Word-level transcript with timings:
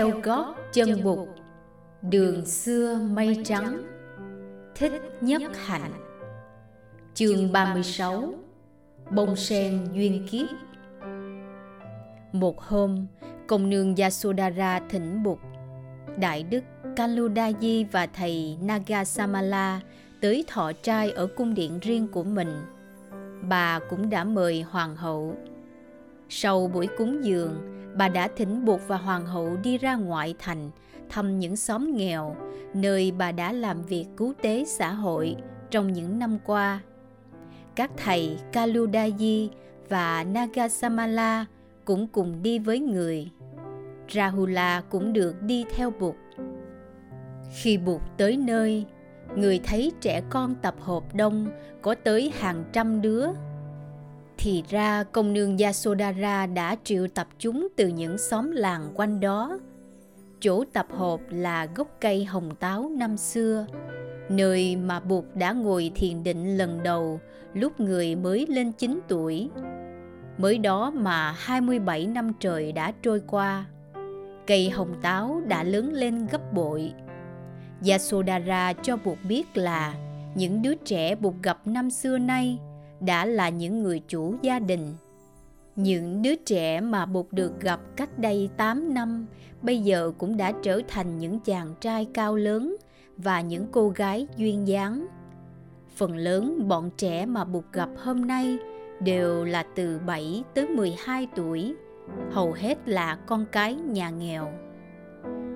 theo 0.00 0.20
gót 0.22 0.54
chân 0.72 1.04
bụt, 1.04 1.28
đường 2.02 2.46
xưa 2.46 2.98
mây 3.10 3.36
trắng, 3.44 3.82
thích 4.74 4.92
nhất 5.20 5.42
hạnh. 5.66 5.92
Chương 7.14 7.52
36 7.52 8.34
bông 9.10 9.36
sen 9.36 9.86
duyên 9.92 10.26
kiếp. 10.30 10.46
Một 12.32 12.60
hôm, 12.60 13.06
công 13.46 13.70
nương 13.70 13.96
Yasodhara 13.96 14.80
thỉnh 14.88 15.22
bụt, 15.22 15.38
đại 16.18 16.42
đức 16.42 16.64
Kaludaji 16.96 17.84
và 17.92 18.06
thầy 18.06 18.58
Nagasamala 18.62 19.80
tới 20.20 20.44
thọ 20.48 20.72
trai 20.72 21.10
ở 21.10 21.26
cung 21.26 21.54
điện 21.54 21.78
riêng 21.82 22.08
của 22.08 22.24
mình. 22.24 22.62
Bà 23.48 23.80
cũng 23.90 24.10
đã 24.10 24.24
mời 24.24 24.62
hoàng 24.62 24.96
hậu. 24.96 25.36
Sau 26.28 26.66
buổi 26.66 26.88
cúng 26.98 27.24
dường 27.24 27.79
bà 27.96 28.08
đã 28.08 28.28
thỉnh 28.36 28.64
buộc 28.64 28.80
và 28.88 28.96
hoàng 28.96 29.26
hậu 29.26 29.56
đi 29.56 29.78
ra 29.78 29.96
ngoại 29.96 30.34
thành, 30.38 30.70
thăm 31.08 31.38
những 31.38 31.56
xóm 31.56 31.96
nghèo, 31.96 32.36
nơi 32.74 33.12
bà 33.18 33.32
đã 33.32 33.52
làm 33.52 33.82
việc 33.82 34.06
cứu 34.16 34.32
tế 34.42 34.64
xã 34.64 34.92
hội 34.92 35.36
trong 35.70 35.92
những 35.92 36.18
năm 36.18 36.38
qua. 36.44 36.80
Các 37.74 37.90
thầy 37.96 38.38
kaludaji 38.52 39.48
và 39.88 40.24
nagasamala 40.24 41.46
cũng 41.84 42.06
cùng 42.06 42.42
đi 42.42 42.58
với 42.58 42.80
người. 42.80 43.30
Rahula 44.14 44.82
cũng 44.90 45.12
được 45.12 45.42
đi 45.42 45.64
theo 45.76 45.92
bụt 46.00 46.14
khi 47.52 47.78
bụt 47.78 48.00
tới 48.16 48.36
nơi, 48.36 48.84
người 49.36 49.60
thấy 49.64 49.92
trẻ 50.00 50.22
con 50.30 50.54
tập 50.62 50.74
hợp 50.80 51.14
đông 51.14 51.48
có 51.82 51.94
tới 52.04 52.32
hàng 52.38 52.64
trăm 52.72 53.02
đứa 53.02 53.26
thì 54.42 54.62
ra 54.68 55.04
công 55.04 55.32
nương 55.32 55.58
Yasodhara 55.58 56.46
đã 56.46 56.76
triệu 56.84 57.06
tập 57.08 57.28
chúng 57.38 57.68
từ 57.76 57.88
những 57.88 58.18
xóm 58.18 58.50
làng 58.50 58.90
quanh 58.94 59.20
đó. 59.20 59.58
Chỗ 60.40 60.64
tập 60.72 60.86
hợp 60.90 61.20
là 61.30 61.66
gốc 61.74 61.88
cây 62.00 62.24
hồng 62.24 62.54
táo 62.60 62.90
năm 62.96 63.16
xưa, 63.16 63.66
nơi 64.28 64.76
mà 64.76 65.00
Bụt 65.00 65.24
đã 65.34 65.52
ngồi 65.52 65.92
thiền 65.94 66.22
định 66.22 66.58
lần 66.58 66.82
đầu 66.82 67.20
lúc 67.54 67.80
người 67.80 68.14
mới 68.14 68.46
lên 68.48 68.72
9 68.72 69.00
tuổi. 69.08 69.50
Mới 70.38 70.58
đó 70.58 70.90
mà 70.90 71.34
27 71.38 72.06
năm 72.06 72.32
trời 72.40 72.72
đã 72.72 72.92
trôi 73.02 73.20
qua. 73.26 73.64
Cây 74.46 74.70
hồng 74.70 74.94
táo 75.02 75.42
đã 75.46 75.62
lớn 75.62 75.92
lên 75.92 76.26
gấp 76.26 76.52
bội. 76.52 76.92
Yasodhara 77.88 78.72
cho 78.72 78.96
Bụt 78.96 79.18
biết 79.28 79.56
là 79.56 79.94
những 80.34 80.62
đứa 80.62 80.74
trẻ 80.74 81.14
Bụt 81.14 81.34
gặp 81.42 81.66
năm 81.66 81.90
xưa 81.90 82.18
nay– 82.18 82.58
đã 83.00 83.24
là 83.24 83.48
những 83.48 83.82
người 83.82 84.02
chủ 84.08 84.34
gia 84.42 84.58
đình. 84.58 84.94
Những 85.76 86.22
đứa 86.22 86.34
trẻ 86.34 86.80
mà 86.80 87.06
Bụt 87.06 87.26
được 87.30 87.60
gặp 87.60 87.80
cách 87.96 88.18
đây 88.18 88.50
8 88.56 88.94
năm 88.94 89.26
bây 89.62 89.78
giờ 89.78 90.12
cũng 90.18 90.36
đã 90.36 90.52
trở 90.62 90.80
thành 90.88 91.18
những 91.18 91.40
chàng 91.40 91.74
trai 91.80 92.06
cao 92.14 92.36
lớn 92.36 92.76
và 93.16 93.40
những 93.40 93.66
cô 93.72 93.88
gái 93.88 94.26
duyên 94.36 94.68
dáng. 94.68 95.06
Phần 95.96 96.16
lớn 96.16 96.68
bọn 96.68 96.90
trẻ 96.96 97.26
mà 97.26 97.44
Bụt 97.44 97.64
gặp 97.72 97.88
hôm 97.96 98.26
nay 98.26 98.58
đều 99.00 99.44
là 99.44 99.64
từ 99.74 100.00
7 100.06 100.44
tới 100.54 100.68
12 100.68 101.28
tuổi, 101.36 101.74
hầu 102.30 102.52
hết 102.52 102.88
là 102.88 103.14
con 103.14 103.46
cái 103.52 103.74
nhà 103.74 104.10
nghèo. 104.10 104.52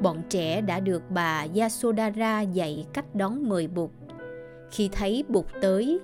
Bọn 0.03 0.23
trẻ 0.29 0.61
đã 0.61 0.81
được 0.81 1.03
bà 1.11 1.47
Yasodhara 1.57 2.41
dạy 2.41 2.87
cách 2.93 3.15
đón 3.15 3.49
mời 3.49 3.69
Bụt. 3.69 3.91
Khi 4.71 4.89
thấy 4.93 5.25
Bụt 5.29 5.47
tới, 5.61 6.01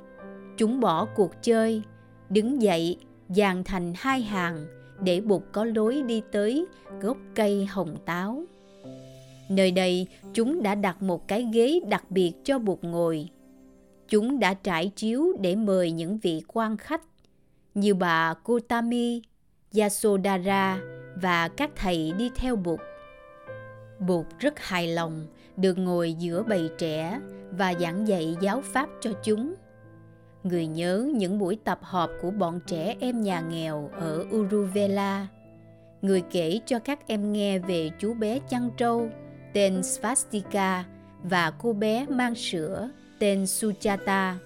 Chúng 0.60 0.80
bỏ 0.80 1.04
cuộc 1.04 1.42
chơi, 1.42 1.82
đứng 2.28 2.62
dậy, 2.62 2.96
dàn 3.28 3.64
thành 3.64 3.92
hai 3.96 4.22
hàng 4.22 4.66
để 5.02 5.20
Bụt 5.20 5.42
có 5.52 5.64
lối 5.64 6.02
đi 6.02 6.22
tới 6.32 6.66
gốc 7.00 7.16
cây 7.34 7.66
hồng 7.66 7.96
táo. 8.06 8.44
Nơi 9.48 9.70
đây, 9.70 10.06
chúng 10.34 10.62
đã 10.62 10.74
đặt 10.74 11.02
một 11.02 11.28
cái 11.28 11.48
ghế 11.52 11.80
đặc 11.88 12.10
biệt 12.10 12.32
cho 12.44 12.58
Bụt 12.58 12.78
ngồi. 12.82 13.28
Chúng 14.08 14.38
đã 14.38 14.54
trải 14.54 14.92
chiếu 14.96 15.32
để 15.40 15.56
mời 15.56 15.90
những 15.90 16.18
vị 16.18 16.42
quan 16.46 16.76
khách 16.76 17.02
như 17.74 17.94
bà 17.94 18.34
Kotami, 18.34 19.22
Yasodhara 19.78 20.80
và 21.22 21.48
các 21.48 21.70
thầy 21.76 22.12
đi 22.18 22.30
theo 22.36 22.56
Bụt. 22.56 22.80
Bụt 23.98 24.26
rất 24.38 24.58
hài 24.58 24.86
lòng 24.86 25.26
được 25.56 25.78
ngồi 25.78 26.12
giữa 26.12 26.42
bầy 26.42 26.70
trẻ 26.78 27.20
và 27.50 27.74
giảng 27.80 28.08
dạy 28.08 28.36
giáo 28.40 28.60
pháp 28.60 28.88
cho 29.00 29.12
chúng 29.24 29.54
người 30.44 30.66
nhớ 30.66 31.10
những 31.14 31.38
buổi 31.38 31.58
tập 31.64 31.78
họp 31.82 32.10
của 32.22 32.30
bọn 32.30 32.60
trẻ 32.66 32.96
em 33.00 33.22
nhà 33.22 33.40
nghèo 33.40 33.90
ở 33.92 34.24
Uruvela. 34.36 35.26
Người 36.02 36.22
kể 36.30 36.60
cho 36.66 36.78
các 36.78 37.06
em 37.06 37.32
nghe 37.32 37.58
về 37.58 37.90
chú 37.98 38.14
bé 38.14 38.38
chăn 38.48 38.70
trâu, 38.76 39.08
tên 39.52 39.82
Svastika, 39.82 40.84
và 41.22 41.52
cô 41.58 41.72
bé 41.72 42.06
mang 42.08 42.34
sữa, 42.34 42.90
tên 43.18 43.46
Suchata. 43.46 44.38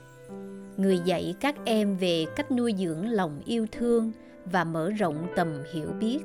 Người 0.76 0.98
dạy 1.04 1.34
các 1.40 1.56
em 1.64 1.96
về 1.96 2.26
cách 2.36 2.50
nuôi 2.50 2.74
dưỡng 2.78 3.08
lòng 3.08 3.42
yêu 3.46 3.66
thương 3.72 4.12
và 4.44 4.64
mở 4.64 4.90
rộng 4.90 5.26
tầm 5.36 5.48
hiểu 5.72 5.88
biết. 6.00 6.18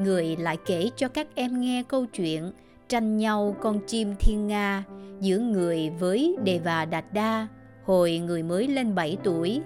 Người 0.00 0.36
lại 0.36 0.58
kể 0.66 0.90
cho 0.96 1.08
các 1.08 1.26
em 1.34 1.60
nghe 1.60 1.82
câu 1.88 2.06
chuyện 2.06 2.52
tranh 2.88 3.18
nhau 3.18 3.56
con 3.60 3.80
chim 3.86 4.14
thiên 4.20 4.46
nga 4.46 4.84
giữa 5.20 5.38
người 5.38 5.90
với 5.90 6.36
Deva 6.46 6.84
Đạt 6.84 7.04
Đa 7.12 7.48
hồi 7.88 8.18
người 8.18 8.42
mới 8.42 8.68
lên 8.68 8.94
7 8.94 9.16
tuổi. 9.24 9.62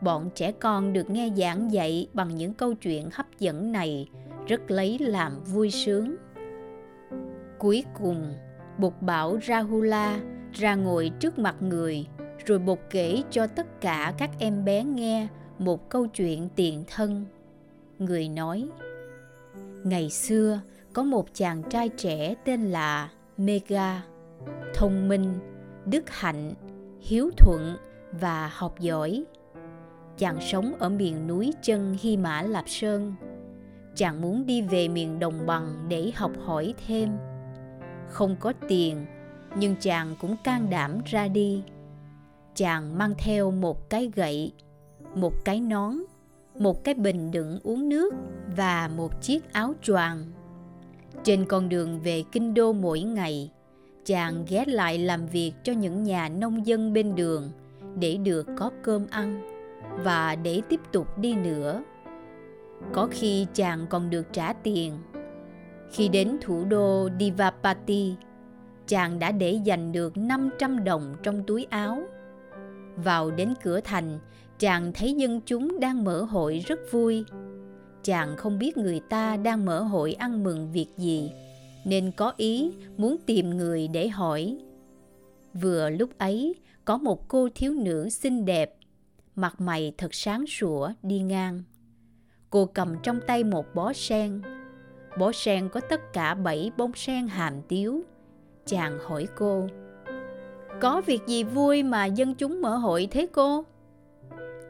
Bọn 0.00 0.30
trẻ 0.34 0.52
con 0.52 0.92
được 0.92 1.10
nghe 1.10 1.30
giảng 1.36 1.72
dạy 1.72 2.08
bằng 2.12 2.36
những 2.36 2.54
câu 2.54 2.74
chuyện 2.74 3.08
hấp 3.12 3.26
dẫn 3.38 3.72
này 3.72 4.08
rất 4.46 4.70
lấy 4.70 4.98
làm 4.98 5.44
vui 5.44 5.70
sướng. 5.70 6.16
Cuối 7.58 7.84
cùng, 7.98 8.34
Bụt 8.78 8.92
bảo 9.00 9.38
Rahula 9.48 10.20
ra 10.52 10.74
ngồi 10.74 11.10
trước 11.20 11.38
mặt 11.38 11.56
người, 11.60 12.06
rồi 12.46 12.58
Bụt 12.58 12.78
kể 12.90 13.22
cho 13.30 13.46
tất 13.46 13.80
cả 13.80 14.14
các 14.18 14.30
em 14.38 14.64
bé 14.64 14.84
nghe 14.84 15.28
một 15.58 15.88
câu 15.88 16.06
chuyện 16.06 16.48
tiền 16.56 16.84
thân. 16.86 17.24
Người 17.98 18.28
nói, 18.28 18.68
Ngày 19.84 20.10
xưa, 20.10 20.60
có 20.92 21.02
một 21.02 21.26
chàng 21.34 21.62
trai 21.70 21.88
trẻ 21.88 22.34
tên 22.44 22.62
là 22.62 23.10
Mega, 23.36 24.02
thông 24.74 25.08
minh, 25.08 25.34
đức 25.86 26.10
hạnh 26.10 26.52
hiếu 27.02 27.30
thuận 27.36 27.76
và 28.20 28.50
học 28.54 28.80
giỏi. 28.80 29.24
Chàng 30.18 30.40
sống 30.40 30.74
ở 30.78 30.88
miền 30.88 31.26
núi 31.26 31.52
chân 31.62 31.96
hy 32.00 32.16
mã 32.16 32.42
lạp 32.42 32.68
sơn. 32.68 33.14
Chàng 33.94 34.20
muốn 34.20 34.46
đi 34.46 34.62
về 34.62 34.88
miền 34.88 35.18
đồng 35.18 35.46
bằng 35.46 35.86
để 35.88 36.12
học 36.14 36.32
hỏi 36.44 36.74
thêm. 36.86 37.10
Không 38.08 38.36
có 38.40 38.52
tiền, 38.68 39.06
nhưng 39.56 39.76
chàng 39.80 40.16
cũng 40.20 40.36
can 40.44 40.70
đảm 40.70 41.00
ra 41.04 41.28
đi. 41.28 41.62
Chàng 42.54 42.98
mang 42.98 43.14
theo 43.18 43.50
một 43.50 43.90
cái 43.90 44.10
gậy, 44.14 44.52
một 45.14 45.44
cái 45.44 45.60
nón, 45.60 45.96
một 46.58 46.84
cái 46.84 46.94
bình 46.94 47.30
đựng 47.30 47.58
uống 47.62 47.88
nước 47.88 48.14
và 48.56 48.90
một 48.96 49.22
chiếc 49.22 49.52
áo 49.52 49.74
choàng. 49.82 50.24
Trên 51.24 51.44
con 51.44 51.68
đường 51.68 52.00
về 52.00 52.24
kinh 52.32 52.54
đô 52.54 52.72
mỗi 52.72 53.00
ngày 53.00 53.50
chàng 54.04 54.44
ghé 54.48 54.64
lại 54.66 54.98
làm 54.98 55.26
việc 55.26 55.52
cho 55.64 55.72
những 55.72 56.02
nhà 56.02 56.28
nông 56.28 56.66
dân 56.66 56.92
bên 56.92 57.14
đường 57.14 57.50
để 57.98 58.16
được 58.16 58.46
có 58.58 58.70
cơm 58.82 59.06
ăn 59.10 59.40
và 60.04 60.36
để 60.36 60.62
tiếp 60.68 60.80
tục 60.92 61.18
đi 61.18 61.34
nữa. 61.34 61.82
Có 62.92 63.08
khi 63.10 63.46
chàng 63.54 63.86
còn 63.90 64.10
được 64.10 64.32
trả 64.32 64.52
tiền. 64.52 64.98
Khi 65.90 66.08
đến 66.08 66.38
thủ 66.40 66.64
đô 66.64 67.08
Divapati, 67.20 68.14
chàng 68.86 69.18
đã 69.18 69.32
để 69.32 69.60
dành 69.64 69.92
được 69.92 70.16
500 70.16 70.84
đồng 70.84 71.16
trong 71.22 71.44
túi 71.46 71.66
áo. 71.70 72.02
Vào 72.96 73.30
đến 73.30 73.54
cửa 73.62 73.80
thành, 73.80 74.18
chàng 74.58 74.92
thấy 74.92 75.14
dân 75.14 75.40
chúng 75.46 75.80
đang 75.80 76.04
mở 76.04 76.22
hội 76.22 76.64
rất 76.66 76.78
vui. 76.90 77.24
Chàng 78.02 78.36
không 78.36 78.58
biết 78.58 78.76
người 78.76 79.00
ta 79.08 79.36
đang 79.36 79.64
mở 79.64 79.80
hội 79.80 80.12
ăn 80.12 80.44
mừng 80.44 80.72
việc 80.72 80.86
gì, 80.96 81.32
nên 81.84 82.12
có 82.16 82.32
ý 82.36 82.72
muốn 82.96 83.16
tìm 83.26 83.50
người 83.50 83.88
để 83.88 84.08
hỏi. 84.08 84.58
Vừa 85.54 85.90
lúc 85.90 86.18
ấy, 86.18 86.54
có 86.84 86.96
một 86.98 87.28
cô 87.28 87.48
thiếu 87.54 87.74
nữ 87.74 88.08
xinh 88.08 88.44
đẹp, 88.44 88.76
mặt 89.34 89.60
mày 89.60 89.92
thật 89.98 90.14
sáng 90.14 90.46
sủa 90.46 90.90
đi 91.02 91.20
ngang. 91.20 91.62
Cô 92.50 92.66
cầm 92.66 92.94
trong 93.02 93.20
tay 93.26 93.44
một 93.44 93.66
bó 93.74 93.92
sen. 93.92 94.42
Bó 95.18 95.32
sen 95.32 95.68
có 95.68 95.80
tất 95.80 96.12
cả 96.12 96.34
bảy 96.34 96.70
bông 96.76 96.92
sen 96.94 97.26
hàm 97.26 97.54
tiếu. 97.68 98.02
Chàng 98.66 98.98
hỏi 98.98 99.28
cô, 99.36 99.66
Có 100.80 101.02
việc 101.06 101.20
gì 101.26 101.44
vui 101.44 101.82
mà 101.82 102.06
dân 102.06 102.34
chúng 102.34 102.62
mở 102.62 102.76
hội 102.76 103.08
thế 103.10 103.26
cô? 103.32 103.64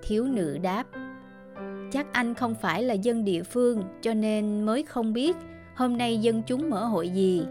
Thiếu 0.03 0.25
nữ 0.25 0.59
đáp, 0.63 0.87
Chắc 1.93 2.13
anh 2.13 2.35
không 2.35 2.55
phải 2.55 2.83
là 2.83 2.95
dân 2.95 3.25
địa 3.25 3.43
phương 3.43 3.83
cho 4.01 4.15
nên 4.15 4.63
mới 4.63 4.83
không 4.83 5.13
biết 5.13 5.37
hôm 5.83 5.99
nay 5.99 6.19
dân 6.19 6.43
chúng 6.43 6.71
mở 6.71 6.85
hội 6.85 7.09
gì. 7.09 7.47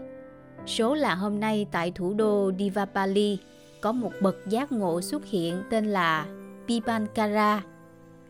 Số 0.66 0.94
là 0.94 1.14
hôm 1.14 1.40
nay 1.40 1.66
tại 1.70 1.92
thủ 1.94 2.14
đô 2.14 2.52
Divapali 2.58 3.38
có 3.80 3.92
một 3.92 4.12
bậc 4.20 4.36
giác 4.48 4.72
ngộ 4.72 5.00
xuất 5.00 5.26
hiện 5.26 5.62
tên 5.70 5.84
là 5.84 6.26
Pipankara. 6.68 7.64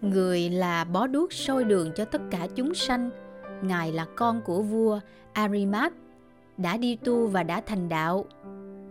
Người 0.01 0.51
là 0.51 0.85
bó 0.85 1.07
đuốc 1.07 1.33
soi 1.33 1.65
đường 1.65 1.93
cho 1.97 2.05
tất 2.05 2.23
cả 2.31 2.47
chúng 2.55 2.75
sanh 2.75 3.11
Ngài 3.63 3.93
là 3.93 4.07
con 4.17 4.41
của 4.45 4.63
vua 4.63 5.01
Arimat, 5.33 5.93
đã 6.57 6.77
đi 6.77 6.97
tu 6.97 7.27
và 7.27 7.43
đã 7.43 7.61
thành 7.67 7.89
đạo. 7.89 8.25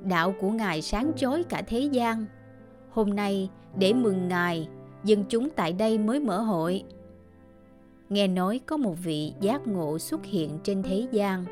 Đạo 0.04 0.34
của 0.42 0.50
Ngài 0.50 0.82
sáng 0.82 1.12
chói 1.16 1.44
cả 1.44 1.62
thế 1.68 1.80
gian. 1.80 2.26
Hôm 2.92 3.10
nay, 3.10 3.50
để 3.78 3.94
mừng 3.94 4.28
Ngài, 4.28 4.68
dân 5.04 5.24
chúng 5.30 5.50
tại 5.50 5.74
đây 5.74 5.98
mới 5.98 6.20
mở 6.20 6.40
hội. 6.42 6.84
Nghe 8.12 8.28
nói 8.28 8.60
có 8.66 8.78
một 8.78 8.96
vị 9.04 9.34
giác 9.40 9.68
ngộ 9.68 10.00
xuất 10.00 10.26
hiện 10.26 10.60
trên 10.64 10.84
thế 10.84 11.08
gian. 11.12 11.46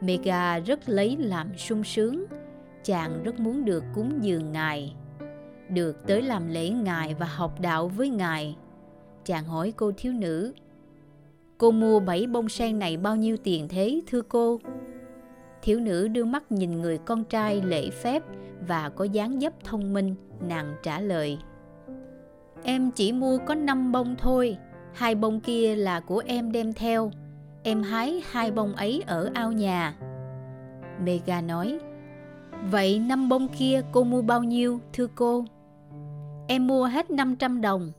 Mega 0.00 0.58
rất 0.58 0.88
lấy 0.88 1.16
làm 1.16 1.58
sung 1.58 1.84
sướng. 1.84 2.24
Chàng 2.84 3.22
rất 3.22 3.40
muốn 3.40 3.64
được 3.64 3.84
cúng 3.94 4.18
dường 4.20 4.52
Ngài. 4.52 4.94
Được 5.68 6.06
tới 6.06 6.22
làm 6.22 6.48
lễ 6.48 6.70
Ngài 6.70 7.14
và 7.14 7.26
học 7.26 7.60
đạo 7.60 7.88
với 7.88 8.08
Ngài. 8.08 8.56
Chàng 9.24 9.44
hỏi 9.44 9.72
cô 9.76 9.92
thiếu 9.96 10.12
nữ, 10.12 10.52
Cô 11.62 11.70
mua 11.70 12.00
bảy 12.00 12.26
bông 12.26 12.48
sen 12.48 12.78
này 12.78 12.96
bao 12.96 13.16
nhiêu 13.16 13.36
tiền 13.36 13.68
thế 13.68 14.00
thưa 14.06 14.22
cô? 14.22 14.60
Thiếu 15.62 15.80
nữ 15.80 16.08
đưa 16.08 16.24
mắt 16.24 16.52
nhìn 16.52 16.80
người 16.80 16.98
con 16.98 17.24
trai 17.24 17.62
lễ 17.62 17.90
phép 17.90 18.22
và 18.68 18.88
có 18.88 19.04
dáng 19.04 19.40
dấp 19.40 19.64
thông 19.64 19.92
minh, 19.92 20.14
nàng 20.48 20.74
trả 20.82 21.00
lời. 21.00 21.38
Em 22.62 22.90
chỉ 22.90 23.12
mua 23.12 23.38
có 23.46 23.54
5 23.54 23.92
bông 23.92 24.14
thôi, 24.18 24.56
hai 24.94 25.14
bông 25.14 25.40
kia 25.40 25.76
là 25.76 26.00
của 26.00 26.22
em 26.26 26.52
đem 26.52 26.72
theo. 26.72 27.10
Em 27.62 27.82
hái 27.82 28.22
hai 28.30 28.50
bông 28.50 28.72
ấy 28.74 29.02
ở 29.06 29.30
ao 29.34 29.52
nhà. 29.52 29.94
Mega 31.04 31.40
nói, 31.40 31.78
Vậy 32.70 32.98
năm 32.98 33.28
bông 33.28 33.48
kia 33.48 33.82
cô 33.92 34.04
mua 34.04 34.22
bao 34.22 34.42
nhiêu, 34.42 34.80
thưa 34.92 35.06
cô? 35.14 35.44
Em 36.48 36.66
mua 36.66 36.84
hết 36.84 37.10
500 37.10 37.60
đồng. 37.60 37.92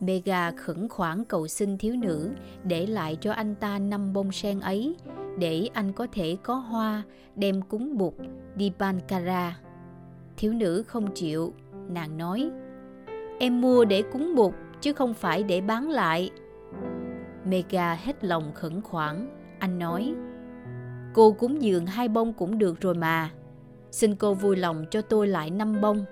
Mega 0.00 0.50
khẩn 0.50 0.88
khoản 0.88 1.24
cầu 1.24 1.48
xin 1.48 1.78
thiếu 1.78 1.96
nữ 1.96 2.30
để 2.64 2.86
lại 2.86 3.16
cho 3.20 3.32
anh 3.32 3.54
ta 3.54 3.78
năm 3.78 4.12
bông 4.12 4.32
sen 4.32 4.60
ấy 4.60 4.96
để 5.38 5.68
anh 5.72 5.92
có 5.92 6.06
thể 6.12 6.36
có 6.42 6.54
hoa 6.54 7.02
đem 7.36 7.62
cúng 7.62 7.98
bụt 7.98 8.14
Bankara. 8.78 9.58
Thiếu 10.36 10.52
nữ 10.52 10.82
không 10.86 11.14
chịu, 11.14 11.52
nàng 11.88 12.18
nói 12.18 12.50
Em 13.38 13.60
mua 13.60 13.84
để 13.84 14.02
cúng 14.12 14.34
bụt 14.34 14.54
chứ 14.82 14.92
không 14.92 15.14
phải 15.14 15.42
để 15.42 15.60
bán 15.60 15.90
lại. 15.90 16.30
Mega 17.44 17.94
hết 17.94 18.24
lòng 18.24 18.52
khẩn 18.54 18.80
khoản, 18.80 19.28
anh 19.58 19.78
nói 19.78 20.14
Cô 21.14 21.32
cúng 21.32 21.62
dường 21.62 21.86
hai 21.86 22.08
bông 22.08 22.32
cũng 22.32 22.58
được 22.58 22.80
rồi 22.80 22.94
mà. 22.94 23.30
Xin 23.90 24.14
cô 24.14 24.34
vui 24.34 24.56
lòng 24.56 24.84
cho 24.90 25.02
tôi 25.02 25.28
lại 25.28 25.50
năm 25.50 25.80
bông 25.80 26.04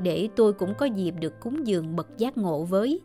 để 0.00 0.28
tôi 0.36 0.52
cũng 0.52 0.74
có 0.78 0.86
dịp 0.86 1.14
được 1.20 1.40
cúng 1.40 1.66
dường 1.66 1.96
bậc 1.96 2.18
giác 2.18 2.38
ngộ 2.38 2.64
với. 2.64 3.00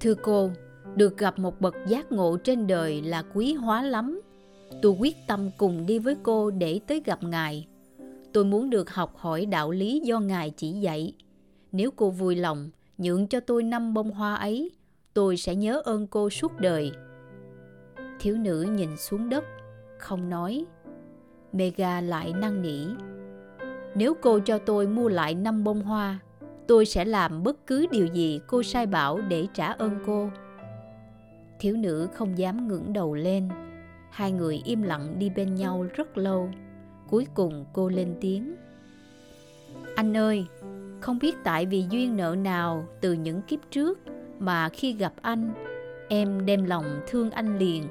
Thưa 0.00 0.14
cô, 0.14 0.50
được 0.96 1.18
gặp 1.18 1.38
một 1.38 1.60
bậc 1.60 1.74
giác 1.86 2.12
ngộ 2.12 2.36
trên 2.36 2.66
đời 2.66 3.02
là 3.02 3.22
quý 3.34 3.54
hóa 3.54 3.82
lắm. 3.82 4.20
Tôi 4.82 4.96
quyết 5.00 5.16
tâm 5.26 5.50
cùng 5.58 5.86
đi 5.86 5.98
với 5.98 6.16
cô 6.22 6.50
để 6.50 6.80
tới 6.86 7.02
gặp 7.04 7.22
Ngài. 7.22 7.66
Tôi 8.32 8.44
muốn 8.44 8.70
được 8.70 8.90
học 8.90 9.16
hỏi 9.16 9.46
đạo 9.46 9.70
lý 9.70 10.00
do 10.00 10.20
Ngài 10.20 10.50
chỉ 10.50 10.72
dạy. 10.72 11.12
Nếu 11.72 11.90
cô 11.96 12.10
vui 12.10 12.36
lòng, 12.36 12.70
nhượng 12.98 13.26
cho 13.26 13.40
tôi 13.40 13.62
năm 13.62 13.94
bông 13.94 14.10
hoa 14.10 14.34
ấy, 14.34 14.70
tôi 15.14 15.36
sẽ 15.36 15.54
nhớ 15.54 15.82
ơn 15.84 16.06
cô 16.06 16.30
suốt 16.30 16.60
đời. 16.60 16.92
Thiếu 18.20 18.36
nữ 18.36 18.62
nhìn 18.62 18.96
xuống 18.96 19.28
đất, 19.28 19.44
không 19.98 20.30
nói. 20.30 20.64
Mega 21.52 22.00
lại 22.00 22.32
năn 22.32 22.62
nỉ. 22.62 22.86
Nếu 23.94 24.14
cô 24.22 24.38
cho 24.38 24.58
tôi 24.58 24.86
mua 24.86 25.08
lại 25.08 25.34
năm 25.34 25.64
bông 25.64 25.82
hoa, 25.82 26.20
tôi 26.66 26.86
sẽ 26.86 27.04
làm 27.04 27.42
bất 27.42 27.66
cứ 27.66 27.86
điều 27.90 28.06
gì 28.06 28.40
cô 28.46 28.62
sai 28.62 28.86
bảo 28.86 29.20
để 29.20 29.46
trả 29.54 29.66
ơn 29.66 29.98
cô 30.06 30.30
thiếu 31.58 31.76
nữ 31.76 32.08
không 32.14 32.38
dám 32.38 32.68
ngẩng 32.68 32.92
đầu 32.92 33.14
lên 33.14 33.48
hai 34.10 34.32
người 34.32 34.62
im 34.64 34.82
lặng 34.82 35.18
đi 35.18 35.30
bên 35.30 35.54
nhau 35.54 35.86
rất 35.94 36.18
lâu 36.18 36.50
cuối 37.10 37.26
cùng 37.34 37.64
cô 37.72 37.88
lên 37.88 38.14
tiếng 38.20 38.54
anh 39.96 40.16
ơi 40.16 40.46
không 41.04 41.18
biết 41.18 41.36
tại 41.44 41.66
vì 41.66 41.84
duyên 41.90 42.16
nợ 42.16 42.36
nào 42.38 42.84
từ 43.00 43.12
những 43.12 43.42
kiếp 43.42 43.70
trước 43.70 43.98
mà 44.38 44.68
khi 44.68 44.92
gặp 44.92 45.12
anh 45.22 45.52
em 46.08 46.46
đem 46.46 46.64
lòng 46.64 46.84
thương 47.06 47.30
anh 47.30 47.58
liền 47.58 47.84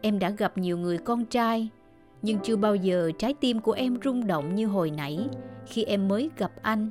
em 0.00 0.18
đã 0.18 0.30
gặp 0.30 0.58
nhiều 0.58 0.78
người 0.78 0.98
con 0.98 1.24
trai 1.24 1.68
nhưng 2.22 2.38
chưa 2.42 2.56
bao 2.56 2.74
giờ 2.74 3.10
trái 3.18 3.34
tim 3.40 3.60
của 3.60 3.72
em 3.72 3.98
rung 4.04 4.26
động 4.26 4.54
như 4.54 4.66
hồi 4.66 4.90
nãy 4.90 5.28
khi 5.66 5.84
em 5.84 6.08
mới 6.08 6.30
gặp 6.36 6.50
anh 6.62 6.90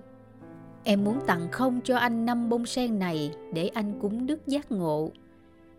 Em 0.88 1.04
muốn 1.04 1.20
tặng 1.28 1.52
không 1.52 1.82
cho 1.84 1.98
anh 1.98 2.26
năm 2.26 2.50
bông 2.50 2.66
sen 2.66 3.00
này 3.00 3.32
để 3.54 3.68
anh 3.68 4.00
cúng 4.00 4.28
đức 4.28 4.48
giác 4.48 4.72
ngộ. 4.72 5.12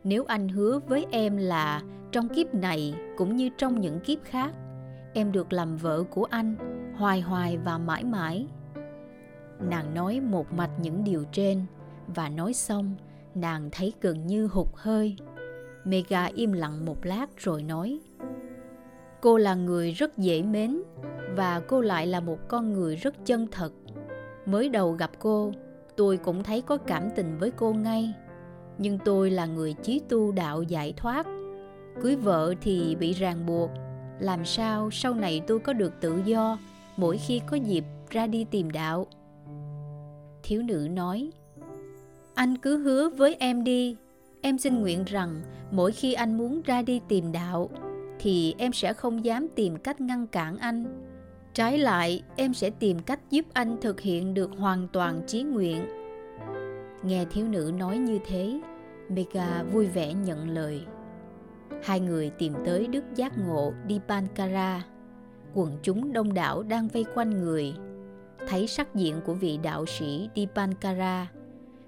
Nếu 0.04 0.24
anh 0.24 0.48
hứa 0.48 0.80
với 0.88 1.06
em 1.10 1.36
là 1.36 1.82
trong 2.12 2.28
kiếp 2.28 2.54
này 2.54 2.94
cũng 3.16 3.36
như 3.36 3.50
trong 3.58 3.80
những 3.80 4.00
kiếp 4.00 4.18
khác, 4.24 4.52
em 5.14 5.32
được 5.32 5.52
làm 5.52 5.76
vợ 5.76 6.02
của 6.02 6.24
anh 6.24 6.56
hoài 6.96 7.20
hoài 7.20 7.58
và 7.64 7.78
mãi 7.78 8.04
mãi. 8.04 8.46
Nàng 9.60 9.94
nói 9.94 10.20
một 10.20 10.52
mạch 10.52 10.70
những 10.80 11.04
điều 11.04 11.24
trên 11.32 11.62
và 12.06 12.28
nói 12.28 12.52
xong, 12.52 12.94
nàng 13.34 13.68
thấy 13.72 13.92
gần 14.00 14.26
như 14.26 14.46
hụt 14.46 14.68
hơi. 14.74 15.16
Mega 15.84 16.24
im 16.24 16.52
lặng 16.52 16.84
một 16.86 17.06
lát 17.06 17.26
rồi 17.36 17.62
nói 17.62 18.00
Cô 19.20 19.36
là 19.36 19.54
người 19.54 19.90
rất 19.90 20.18
dễ 20.18 20.42
mến 20.42 20.82
và 21.36 21.60
cô 21.68 21.80
lại 21.80 22.06
là 22.06 22.20
một 22.20 22.38
con 22.48 22.72
người 22.72 22.96
rất 22.96 23.14
chân 23.24 23.46
thật. 23.50 23.72
Mới 24.46 24.68
đầu 24.68 24.92
gặp 24.92 25.10
cô 25.18 25.52
tôi 25.96 26.16
cũng 26.16 26.42
thấy 26.42 26.62
có 26.62 26.76
cảm 26.76 27.10
tình 27.16 27.38
với 27.38 27.50
cô 27.50 27.72
ngay 27.72 28.14
nhưng 28.78 28.98
tôi 29.04 29.30
là 29.30 29.46
người 29.46 29.72
chí 29.72 30.00
tu 30.08 30.32
đạo 30.32 30.62
giải 30.62 30.94
thoát. 30.96 31.26
Cưới 32.02 32.16
vợ 32.16 32.54
thì 32.60 32.96
bị 33.00 33.12
ràng 33.12 33.46
buộc 33.46 33.70
làm 34.20 34.44
sao 34.44 34.90
sau 34.90 35.14
này 35.14 35.42
tôi 35.46 35.58
có 35.58 35.72
được 35.72 35.92
tự 36.00 36.20
do 36.24 36.58
mỗi 36.96 37.18
khi 37.18 37.40
có 37.46 37.56
dịp 37.56 37.84
ra 38.10 38.26
đi 38.26 38.44
tìm 38.44 38.70
đạo? 38.70 39.06
Thiếu 40.46 40.62
nữ 40.62 40.88
nói 40.90 41.30
anh 42.34 42.56
cứ 42.56 42.78
hứa 42.78 43.08
với 43.08 43.34
em 43.34 43.64
đi 43.64 43.96
em 44.40 44.58
xin 44.58 44.80
nguyện 44.80 45.04
rằng 45.04 45.42
mỗi 45.70 45.92
khi 45.92 46.12
anh 46.12 46.38
muốn 46.38 46.62
ra 46.64 46.82
đi 46.82 47.00
tìm 47.08 47.32
đạo 47.32 47.70
thì 48.18 48.54
em 48.58 48.72
sẽ 48.72 48.92
không 48.92 49.24
dám 49.24 49.48
tìm 49.54 49.76
cách 49.76 50.00
ngăn 50.00 50.26
cản 50.26 50.58
anh 50.58 51.06
Trái 51.56 51.78
lại, 51.78 52.22
em 52.36 52.54
sẽ 52.54 52.70
tìm 52.70 52.98
cách 52.98 53.20
giúp 53.30 53.46
anh 53.52 53.76
thực 53.80 54.00
hiện 54.00 54.34
được 54.34 54.50
hoàn 54.58 54.88
toàn 54.92 55.20
chí 55.26 55.42
nguyện. 55.42 55.86
Nghe 57.02 57.24
thiếu 57.24 57.48
nữ 57.48 57.72
nói 57.78 57.98
như 57.98 58.18
thế, 58.26 58.60
Mega 59.08 59.62
vui 59.62 59.86
vẻ 59.86 60.14
nhận 60.14 60.50
lời. 60.50 60.80
Hai 61.82 62.00
người 62.00 62.30
tìm 62.30 62.52
tới 62.64 62.86
Đức 62.86 63.04
Giác 63.14 63.38
Ngộ 63.38 63.72
Dipankara. 63.88 64.84
Quần 65.54 65.78
chúng 65.82 66.12
đông 66.12 66.34
đảo 66.34 66.62
đang 66.62 66.88
vây 66.88 67.04
quanh 67.14 67.30
người. 67.30 67.74
Thấy 68.48 68.66
sắc 68.66 68.94
diện 68.94 69.20
của 69.26 69.34
vị 69.34 69.58
đạo 69.62 69.86
sĩ 69.86 70.28
Dipankara, 70.36 71.30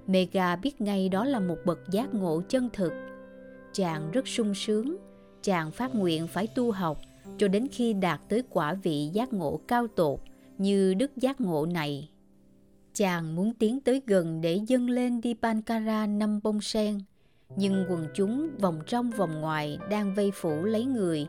Mega 0.07 0.57
biết 0.57 0.81
ngay 0.81 1.09
đó 1.09 1.25
là 1.25 1.41
một 1.41 1.57
bậc 1.65 1.79
giác 1.91 2.15
ngộ 2.15 2.43
chân 2.49 2.69
thực. 2.73 2.93
Chàng 3.73 4.11
rất 4.11 4.29
sung 4.29 4.55
sướng, 4.55 4.97
chàng 5.43 5.71
phát 5.71 5.95
nguyện 5.95 6.27
phải 6.27 6.47
tu 6.47 6.73
học 6.73 6.99
cho 7.39 7.49
đến 7.49 7.67
khi 7.73 7.93
đạt 7.93 8.21
tới 8.29 8.43
quả 8.51 8.75
vị 8.75 9.11
giác 9.13 9.33
ngộ 9.33 9.61
cao 9.69 9.87
tột 9.87 10.21
như 10.59 10.95
đức 10.95 11.17
giác 11.17 11.41
ngộ 11.41 11.67
này. 11.67 12.11
Chàng 12.95 13.37
muốn 13.37 13.53
tiến 13.55 13.81
tới 13.81 14.03
gần 14.07 14.41
để 14.41 14.61
dâng 14.67 14.91
lên 14.91 15.21
Dipankara 15.25 16.07
năm 16.07 16.41
bông 16.43 16.61
sen, 16.61 16.99
nhưng 17.57 17.87
quần 17.89 18.07
chúng 18.15 18.49
vòng 18.61 18.81
trong 18.87 19.11
vòng 19.11 19.41
ngoài 19.41 19.79
đang 19.91 20.15
vây 20.15 20.31
phủ 20.35 20.65
lấy 20.65 20.85
người, 20.85 21.27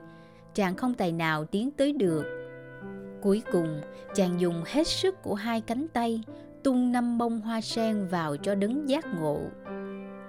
chàng 0.54 0.76
không 0.76 0.94
tài 0.94 1.12
nào 1.12 1.46
tiến 1.46 1.72
tới 1.72 1.94
được. 1.94 2.39
Cuối 3.22 3.42
cùng, 3.52 3.82
chàng 4.16 4.40
dùng 4.40 4.64
hết 4.66 4.88
sức 4.88 5.22
của 5.24 5.36
hai 5.36 5.62
cánh 5.62 5.88
tay 5.88 6.24
tung 6.64 6.92
năm 6.92 7.18
bông 7.18 7.42
hoa 7.42 7.62
sen 7.62 8.08
vào 8.08 8.38
cho 8.38 8.56
đấng 8.56 8.90
giác 8.90 9.06
ngộ. 9.20 9.42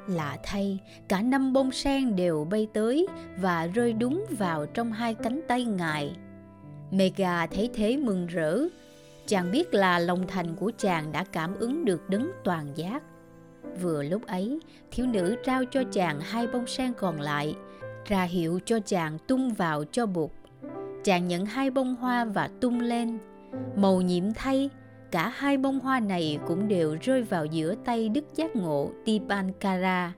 Lạ 0.08 0.38
thay, 0.44 0.78
cả 1.08 1.22
năm 1.22 1.52
bông 1.52 1.70
sen 1.70 2.16
đều 2.16 2.46
bay 2.50 2.68
tới 2.72 3.06
và 3.40 3.66
rơi 3.66 3.92
đúng 3.92 4.24
vào 4.38 4.66
trong 4.66 4.92
hai 4.92 5.14
cánh 5.14 5.40
tay 5.48 5.64
ngài. 5.64 6.16
Mega 6.90 7.46
thấy 7.46 7.70
thế 7.74 7.96
mừng 7.96 8.26
rỡ. 8.26 8.58
Chàng 9.26 9.50
biết 9.50 9.74
là 9.74 9.98
lòng 9.98 10.26
thành 10.28 10.56
của 10.56 10.72
chàng 10.78 11.12
đã 11.12 11.24
cảm 11.32 11.54
ứng 11.58 11.84
được 11.84 12.08
đấng 12.08 12.30
toàn 12.44 12.66
giác. 12.74 13.02
Vừa 13.82 14.02
lúc 14.02 14.26
ấy, 14.26 14.60
thiếu 14.90 15.06
nữ 15.06 15.36
trao 15.44 15.64
cho 15.64 15.82
chàng 15.92 16.20
hai 16.20 16.46
bông 16.46 16.66
sen 16.66 16.92
còn 16.92 17.20
lại, 17.20 17.54
ra 18.04 18.22
hiệu 18.22 18.60
cho 18.64 18.78
chàng 18.80 19.18
tung 19.18 19.54
vào 19.54 19.84
cho 19.92 20.06
bụt. 20.06 20.30
Chàng 21.04 21.28
nhận 21.28 21.46
hai 21.46 21.70
bông 21.70 21.96
hoa 21.96 22.24
và 22.24 22.50
tung 22.60 22.80
lên. 22.80 23.18
Màu 23.76 24.00
nhiệm 24.00 24.24
thay, 24.34 24.70
cả 25.10 25.28
hai 25.28 25.56
bông 25.58 25.80
hoa 25.80 26.00
này 26.00 26.38
cũng 26.46 26.68
đều 26.68 26.96
rơi 27.00 27.22
vào 27.22 27.46
giữa 27.46 27.74
tay 27.84 28.08
Đức 28.08 28.24
Giác 28.34 28.56
Ngộ 28.56 28.90
Tipankara. 29.04 30.14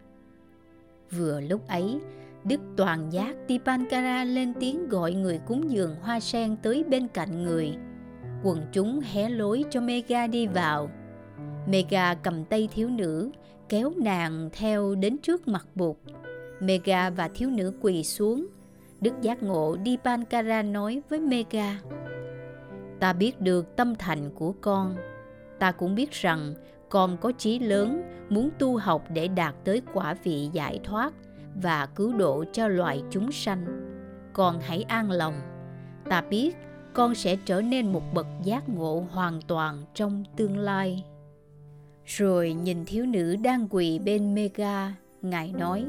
Vừa 1.11 1.41
lúc 1.41 1.69
ấy, 1.69 2.01
Đức 2.45 2.61
Toàn 2.77 3.13
Giác 3.13 3.37
Tipankara 3.49 4.25
lên 4.25 4.55
tiếng 4.61 4.89
gọi 4.89 5.13
người 5.13 5.41
cúng 5.47 5.71
dường 5.71 5.97
hoa 6.03 6.21
sen 6.21 6.57
tới 6.63 6.85
bên 6.85 7.09
cạnh 7.09 7.43
người. 7.43 7.75
Quần 8.43 8.59
chúng 8.73 9.01
hé 9.01 9.29
lối 9.29 9.65
cho 9.71 9.81
Mega 9.81 10.27
đi 10.27 10.47
vào. 10.47 10.91
Mega 11.67 12.15
cầm 12.15 12.45
tay 12.45 12.69
thiếu 12.75 12.89
nữ, 12.89 13.31
kéo 13.69 13.93
nàng 13.97 14.51
theo 14.53 14.95
đến 14.95 15.19
trước 15.19 15.49
mặt 15.49 15.67
bụt. 15.75 15.97
Mega 16.61 17.11
và 17.11 17.29
thiếu 17.35 17.51
nữ 17.51 17.73
quỳ 17.81 18.05
xuống. 18.05 18.47
Đức 19.03 19.21
giác 19.23 19.43
ngộ 19.43 19.77
Dipankara 19.85 20.63
nói 20.63 21.03
với 21.09 21.21
Mega 21.21 21.81
Ta 23.01 23.13
biết 23.13 23.41
được 23.41 23.77
tâm 23.77 23.95
thành 23.95 24.31
của 24.35 24.55
con 24.61 24.97
Ta 25.59 25.73
cũng 25.73 25.95
biết 25.95 26.11
rằng 26.11 26.55
con 26.89 27.17
có 27.17 27.33
chí 27.39 27.59
lớn 27.59 28.03
muốn 28.29 28.51
tu 28.59 28.77
học 28.77 29.05
để 29.15 29.29
đạt 29.29 29.55
tới 29.65 29.83
quả 29.93 30.15
vị 30.25 30.51
giải 30.53 30.81
thoát 30.85 31.13
và 31.55 31.87
cứu 31.87 32.13
độ 32.13 32.45
cho 32.53 32.69
loài 32.69 33.03
chúng 33.11 33.33
sanh. 33.33 33.67
Con 34.33 34.61
hãy 34.61 34.83
an 34.83 35.11
lòng. 35.11 35.35
Ta 36.11 36.21
biết 36.21 36.57
con 36.93 37.15
sẽ 37.15 37.37
trở 37.45 37.61
nên 37.61 37.93
một 37.93 38.03
bậc 38.15 38.27
giác 38.43 38.69
ngộ 38.69 39.07
hoàn 39.11 39.41
toàn 39.47 39.83
trong 39.95 40.25
tương 40.37 40.59
lai. 40.59 41.05
Rồi 42.05 42.53
nhìn 42.53 42.85
thiếu 42.85 43.07
nữ 43.07 43.37
đang 43.37 43.69
quỳ 43.71 43.99
bên 43.99 44.35
Mega, 44.35 44.95
Ngài 45.23 45.53
nói, 45.53 45.87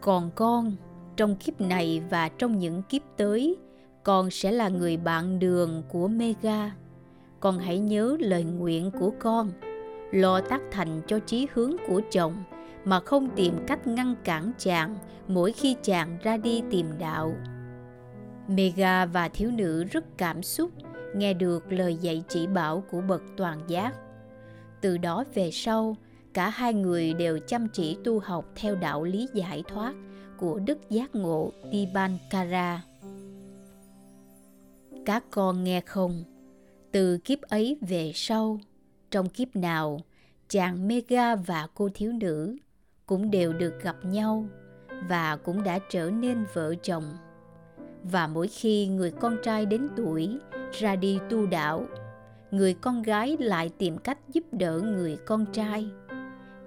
Còn 0.00 0.30
con, 0.34 0.72
trong 1.16 1.36
kiếp 1.36 1.60
này 1.60 2.02
và 2.10 2.28
trong 2.28 2.58
những 2.58 2.82
kiếp 2.82 3.02
tới, 3.16 3.56
con 4.02 4.30
sẽ 4.30 4.52
là 4.52 4.68
người 4.68 4.96
bạn 4.96 5.38
đường 5.38 5.82
của 5.88 6.08
Mega. 6.08 6.70
Con 7.40 7.58
hãy 7.58 7.78
nhớ 7.78 8.16
lời 8.20 8.44
nguyện 8.44 8.90
của 9.00 9.12
con, 9.18 9.50
lo 10.12 10.40
tác 10.40 10.60
thành 10.70 11.02
cho 11.06 11.18
chí 11.18 11.46
hướng 11.54 11.76
của 11.88 12.00
chồng 12.10 12.44
mà 12.84 13.00
không 13.00 13.28
tìm 13.36 13.54
cách 13.66 13.86
ngăn 13.86 14.14
cản 14.24 14.52
chàng 14.58 14.96
mỗi 15.28 15.52
khi 15.52 15.76
chàng 15.82 16.18
ra 16.22 16.36
đi 16.36 16.62
tìm 16.70 16.86
đạo. 16.98 17.34
Mega 18.48 19.06
và 19.06 19.28
thiếu 19.28 19.50
nữ 19.50 19.84
rất 19.84 20.18
cảm 20.18 20.42
xúc 20.42 20.70
nghe 21.14 21.34
được 21.34 21.72
lời 21.72 21.96
dạy 21.96 22.22
chỉ 22.28 22.46
bảo 22.46 22.84
của 22.90 23.00
bậc 23.00 23.22
toàn 23.36 23.60
giác. 23.68 23.94
Từ 24.80 24.98
đó 24.98 25.24
về 25.34 25.50
sau, 25.52 25.96
cả 26.34 26.48
hai 26.48 26.74
người 26.74 27.14
đều 27.14 27.38
chăm 27.38 27.68
chỉ 27.68 27.96
tu 28.04 28.20
học 28.20 28.44
theo 28.56 28.74
đạo 28.74 29.04
lý 29.04 29.28
giải 29.34 29.62
thoát 29.68 29.94
của 30.38 30.58
Đức 30.58 30.90
Giác 30.90 31.14
Ngộ 31.14 31.52
Dibankara. 31.72 32.82
Các 35.06 35.24
con 35.30 35.64
nghe 35.64 35.80
không? 35.80 36.24
Từ 36.92 37.18
kiếp 37.18 37.40
ấy 37.40 37.78
về 37.80 38.12
sau, 38.14 38.60
trong 39.10 39.28
kiếp 39.28 39.56
nào, 39.56 40.00
chàng 40.48 40.88
Mega 40.88 41.36
và 41.36 41.68
cô 41.74 41.88
thiếu 41.94 42.12
nữ 42.12 42.56
cũng 43.06 43.30
đều 43.30 43.52
được 43.52 43.82
gặp 43.82 43.96
nhau 44.04 44.46
và 45.08 45.36
cũng 45.36 45.62
đã 45.62 45.78
trở 45.90 46.10
nên 46.10 46.44
vợ 46.54 46.74
chồng. 46.82 47.04
Và 48.02 48.26
mỗi 48.26 48.48
khi 48.48 48.86
người 48.86 49.10
con 49.10 49.36
trai 49.42 49.66
đến 49.66 49.88
tuổi 49.96 50.38
ra 50.72 50.96
đi 50.96 51.18
tu 51.30 51.46
đạo, 51.46 51.86
người 52.50 52.74
con 52.74 53.02
gái 53.02 53.36
lại 53.40 53.70
tìm 53.78 53.98
cách 53.98 54.18
giúp 54.32 54.44
đỡ 54.52 54.80
người 54.80 55.16
con 55.26 55.46
trai. 55.52 55.86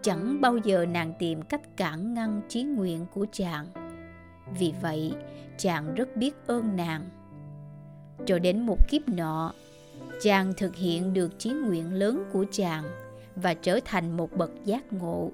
Chẳng 0.02 0.42
bao 0.42 0.58
giờ 0.58 0.86
nàng 0.86 1.14
tìm 1.20 1.42
cách 1.42 1.78
cản 1.78 2.14
ngăn 2.14 2.42
chí 2.50 2.64
nguyện 2.64 3.06
của 3.14 3.26
chàng. 3.32 3.68
Vì 4.60 4.74
vậy, 4.82 5.14
chàng 5.58 5.96
rất 5.96 6.16
biết 6.16 6.36
ơn 6.48 6.76
nàng. 6.76 7.10
Cho 8.26 8.40
đến 8.40 8.66
một 8.66 8.78
kiếp 8.90 9.10
nọ, 9.10 9.54
chàng 10.22 10.54
thực 10.58 10.76
hiện 10.76 11.14
được 11.14 11.40
chí 11.40 11.50
nguyện 11.52 11.94
lớn 11.94 12.24
của 12.34 12.46
chàng 12.52 12.84
và 13.36 13.54
trở 13.54 13.80
thành 13.86 14.18
một 14.18 14.34
bậc 14.34 14.52
giác 14.66 14.94
ngộ 14.94 15.32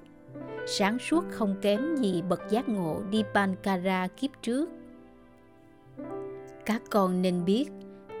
sáng 0.66 0.98
suốt 0.98 1.24
không 1.30 1.54
kém 1.62 1.96
gì 1.96 2.22
bậc 2.22 2.40
giác 2.50 2.68
ngộ 2.68 3.00
Dipankara 3.12 4.08
kiếp 4.16 4.30
trước. 4.42 4.70
Các 6.66 6.82
con 6.90 7.22
nên 7.22 7.44
biết, 7.44 7.66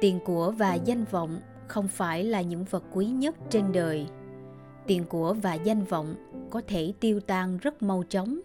tiền 0.00 0.20
của 0.24 0.50
và 0.50 0.74
danh 0.74 1.04
vọng 1.04 1.40
không 1.66 1.88
phải 1.88 2.24
là 2.24 2.40
những 2.40 2.64
vật 2.64 2.84
quý 2.92 3.06
nhất 3.06 3.34
trên 3.50 3.72
đời. 3.72 4.06
Tiền 4.86 5.04
của 5.04 5.34
và 5.34 5.54
danh 5.54 5.84
vọng 5.84 6.14
có 6.50 6.62
thể 6.66 6.92
tiêu 7.00 7.20
tan 7.20 7.58
rất 7.58 7.82
mau 7.82 8.02
chóng, 8.08 8.40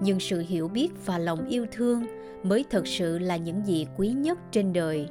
nhưng 0.00 0.20
sự 0.20 0.44
hiểu 0.48 0.68
biết 0.68 0.88
và 1.06 1.18
lòng 1.18 1.48
yêu 1.48 1.66
thương 1.72 2.06
mới 2.42 2.64
thực 2.70 2.86
sự 2.86 3.18
là 3.18 3.36
những 3.36 3.66
gì 3.66 3.86
quý 3.96 4.08
nhất 4.08 4.38
trên 4.50 4.72
đời. 4.72 5.08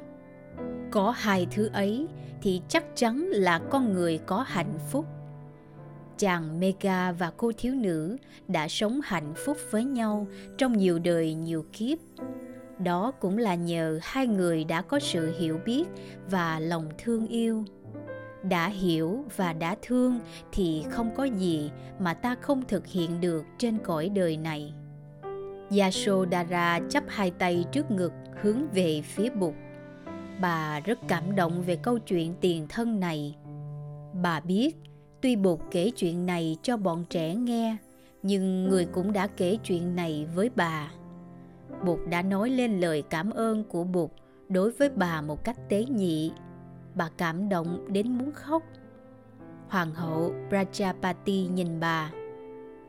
Có 0.90 1.10
hai 1.10 1.46
thứ 1.50 1.70
ấy 1.72 2.06
thì 2.42 2.60
chắc 2.68 2.84
chắn 2.96 3.28
là 3.30 3.58
con 3.58 3.92
người 3.92 4.18
có 4.18 4.44
hạnh 4.48 4.78
phúc 4.90 5.06
chàng 6.22 6.60
Mega 6.60 7.12
và 7.12 7.32
cô 7.36 7.52
thiếu 7.58 7.74
nữ 7.74 8.16
đã 8.48 8.68
sống 8.68 9.00
hạnh 9.04 9.34
phúc 9.36 9.56
với 9.70 9.84
nhau 9.84 10.26
trong 10.58 10.76
nhiều 10.76 10.98
đời 10.98 11.34
nhiều 11.34 11.64
kiếp. 11.72 11.98
Đó 12.78 13.10
cũng 13.10 13.38
là 13.38 13.54
nhờ 13.54 13.98
hai 14.02 14.26
người 14.26 14.64
đã 14.64 14.82
có 14.82 14.98
sự 15.00 15.34
hiểu 15.38 15.58
biết 15.64 15.84
và 16.30 16.60
lòng 16.60 16.88
thương 16.98 17.26
yêu. 17.26 17.64
Đã 18.42 18.68
hiểu 18.68 19.24
và 19.36 19.52
đã 19.52 19.76
thương 19.82 20.20
thì 20.52 20.84
không 20.90 21.14
có 21.14 21.24
gì 21.24 21.70
mà 21.98 22.14
ta 22.14 22.36
không 22.40 22.62
thực 22.68 22.86
hiện 22.86 23.20
được 23.20 23.44
trên 23.58 23.78
cõi 23.78 24.08
đời 24.08 24.36
này. 24.36 24.72
Yasodhara 25.78 26.80
chắp 26.88 27.04
hai 27.08 27.30
tay 27.30 27.64
trước 27.72 27.90
ngực 27.90 28.12
hướng 28.42 28.68
về 28.74 29.02
phía 29.02 29.30
Bụt. 29.30 29.54
Bà 30.40 30.80
rất 30.80 30.98
cảm 31.08 31.34
động 31.34 31.62
về 31.62 31.76
câu 31.76 31.98
chuyện 31.98 32.34
tiền 32.40 32.66
thân 32.68 33.00
này. 33.00 33.36
Bà 34.22 34.40
biết 34.40 34.76
Tuy 35.22 35.36
Bụt 35.36 35.58
kể 35.70 35.90
chuyện 35.96 36.26
này 36.26 36.56
cho 36.62 36.76
bọn 36.76 37.04
trẻ 37.10 37.34
nghe, 37.34 37.76
nhưng 38.22 38.64
người 38.64 38.84
cũng 38.84 39.12
đã 39.12 39.26
kể 39.26 39.56
chuyện 39.64 39.96
này 39.96 40.26
với 40.34 40.50
bà. 40.56 40.90
Bụt 41.84 41.98
đã 42.10 42.22
nói 42.22 42.50
lên 42.50 42.80
lời 42.80 43.02
cảm 43.10 43.30
ơn 43.30 43.64
của 43.64 43.84
Bụt 43.84 44.10
đối 44.48 44.70
với 44.70 44.88
bà 44.88 45.20
một 45.20 45.44
cách 45.44 45.56
tế 45.68 45.84
nhị. 45.84 46.32
Bà 46.94 47.08
cảm 47.16 47.48
động 47.48 47.84
đến 47.88 48.18
muốn 48.18 48.32
khóc. 48.32 48.62
Hoàng 49.68 49.94
hậu 49.94 50.32
Prajapati 50.50 51.52
nhìn 51.52 51.80
bà. 51.80 52.10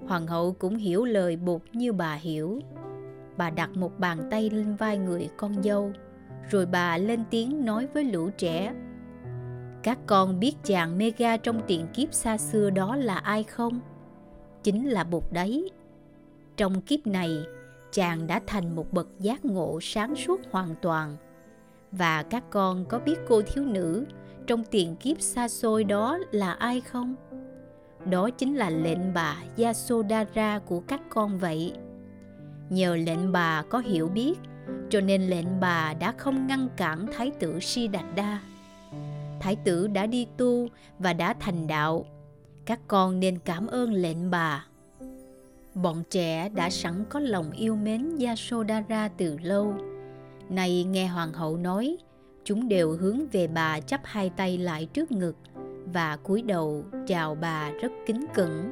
Hoàng 0.08 0.28
hậu 0.28 0.54
cũng 0.54 0.76
hiểu 0.76 1.06
lời 1.06 1.36
Bụt 1.36 1.62
như 1.74 1.94
bà 1.94 2.14
hiểu. 2.14 2.60
Bà 3.38 3.50
đặt 3.50 3.78
một 3.78 4.00
bàn 4.00 4.28
tay 4.32 4.50
lên 4.50 4.76
vai 4.76 4.98
người 4.98 5.30
con 5.38 5.64
dâu, 5.64 5.92
rồi 6.50 6.66
bà 6.66 6.98
lên 6.98 7.24
tiếng 7.30 7.66
nói 7.66 7.88
với 7.94 8.04
lũ 8.04 8.30
trẻ 8.38 8.74
các 9.84 10.00
con 10.08 10.40
biết 10.40 10.56
chàng 10.64 10.98
Mega 10.98 11.38
trong 11.38 11.62
tiền 11.68 11.88
kiếp 11.94 12.14
xa 12.14 12.38
xưa 12.38 12.70
đó 12.70 12.96
là 12.96 13.16
ai 13.16 13.44
không? 13.44 13.80
Chính 14.64 14.90
là 14.90 15.04
Bụt 15.04 15.24
đấy. 15.32 15.72
Trong 16.58 16.82
kiếp 16.82 17.08
này, 17.08 17.46
chàng 17.92 18.28
đã 18.28 18.42
thành 18.48 18.76
một 18.76 18.94
bậc 18.94 19.08
giác 19.20 19.46
ngộ 19.46 19.80
sáng 19.82 20.16
suốt 20.16 20.40
hoàn 20.52 20.76
toàn. 20.82 21.18
Và 21.98 22.24
các 22.24 22.44
con 22.50 22.86
có 22.86 23.00
biết 23.00 23.16
cô 23.28 23.42
thiếu 23.42 23.66
nữ 23.66 24.06
trong 24.48 24.64
tiền 24.64 24.96
kiếp 24.96 25.22
xa 25.22 25.48
xôi 25.48 25.84
đó 25.84 26.18
là 26.32 26.54
ai 26.54 26.82
không? 26.82 27.16
Đó 28.06 28.30
chính 28.30 28.56
là 28.56 28.70
lệnh 28.70 29.14
bà 29.14 29.38
Yasodhara 29.58 30.60
của 30.60 30.80
các 30.80 31.02
con 31.10 31.38
vậy. 31.38 31.74
Nhờ 32.70 32.96
lệnh 32.96 33.32
bà 33.32 33.64
có 33.70 33.80
hiểu 33.80 34.08
biết, 34.08 34.34
cho 34.90 35.02
nên 35.02 35.22
lệnh 35.22 35.60
bà 35.60 35.94
đã 36.00 36.14
không 36.18 36.48
ngăn 36.48 36.68
cản 36.78 37.06
Thái 37.14 37.32
tử 37.40 37.60
Siddhartha 37.60 38.40
thái 39.44 39.56
tử 39.56 39.88
đã 39.88 40.06
đi 40.06 40.28
tu 40.38 40.68
và 41.00 41.14
đã 41.14 41.34
thành 41.40 41.68
đạo 41.68 42.06
các 42.66 42.80
con 42.88 43.20
nên 43.20 43.40
cảm 43.46 43.68
ơn 43.68 43.94
lệnh 43.94 44.32
bà 44.32 44.66
bọn 45.74 46.04
trẻ 46.10 46.50
đã 46.50 46.70
sẵn 46.70 47.06
có 47.10 47.20
lòng 47.20 47.52
yêu 47.52 47.76
mến 47.76 48.18
Yasodhara 48.26 49.08
từ 49.18 49.38
lâu 49.42 49.76
nay 50.50 50.84
nghe 50.84 51.08
hoàng 51.08 51.34
hậu 51.34 51.58
nói, 51.58 51.98
chúng 52.44 52.68
đều 52.68 52.92
hướng 52.92 53.28
về 53.32 53.48
bà 53.48 53.80
chắp 53.80 54.02
hai 54.04 54.30
tay 54.30 54.58
lại 54.58 54.86
trước 54.94 55.12
ngực 55.12 55.36
và 55.94 56.18
cúi 56.18 56.42
đầu 56.42 56.86
chào 57.08 57.36
bà 57.36 57.72
rất 57.82 57.92
kính 58.06 58.26
cẩn. 58.34 58.72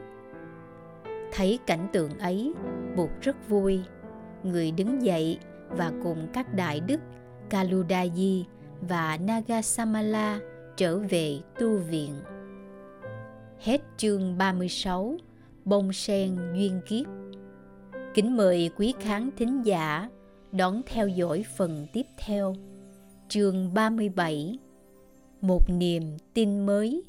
Thấy 1.34 1.60
cảnh 1.66 1.88
tượng 1.94 2.20
ấy, 2.20 2.54
bụt 2.98 3.10
rất 3.22 3.50
vui. 3.50 3.82
Người 4.44 4.72
đứng 4.72 5.06
dậy 5.06 5.40
và 5.70 5.92
cùng 6.04 6.28
các 6.34 6.54
đại 6.54 6.80
đức 6.80 7.00
Kaludaji 7.50 8.44
và 8.82 9.18
Nagasamala 9.18 10.40
trở 10.78 10.98
về 11.00 11.40
tu 11.60 11.78
viện. 11.78 12.16
Hết 13.60 13.82
chương 13.98 14.38
36 14.38 15.18
Bông 15.66 15.94
sen 15.94 16.36
duyên 16.54 16.82
kiếp. 16.86 17.06
Kính 18.14 18.38
mời 18.38 18.70
quý 18.78 18.94
khán 19.00 19.30
thính 19.38 19.66
giả 19.66 20.10
đón 20.52 20.82
theo 20.86 21.08
dõi 21.08 21.46
phần 21.58 21.88
tiếp 21.94 22.06
theo. 22.18 22.56
Chương 23.30 23.74
37 23.74 24.60
Một 25.42 25.70
niềm 25.70 26.18
tin 26.34 26.66
mới. 26.66 27.04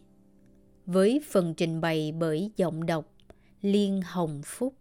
Với 0.87 1.21
phần 1.31 1.55
trình 1.55 1.81
bày 1.81 2.13
bởi 2.19 2.51
giọng 2.57 2.87
đọc 2.87 3.07
Liên 3.63 4.03
Hồng 4.03 4.43
Phúc. 4.45 4.75